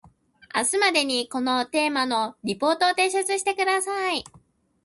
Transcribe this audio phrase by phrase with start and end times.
[0.55, 4.23] 明日までにこのテーマのリポートを提出してください